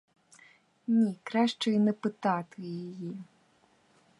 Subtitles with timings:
[0.87, 3.17] Ні, краще й не питати її.